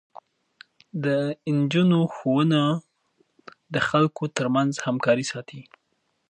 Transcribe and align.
د 1.03 1.05
نجونو 1.57 1.99
ښوونه 2.15 2.61
د 3.73 3.75
خلکو 3.89 4.23
ترمنځ 4.37 4.71
همکاري 4.85 5.25
ساتي. 5.31 5.61